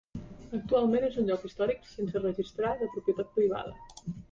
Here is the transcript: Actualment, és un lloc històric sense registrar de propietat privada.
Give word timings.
Actualment, 0.59 1.05
és 1.09 1.19
un 1.23 1.27
lloc 1.27 1.43
històric 1.51 1.85
sense 1.91 2.23
registrar 2.25 2.73
de 2.83 2.91
propietat 2.97 3.33
privada. 3.39 3.79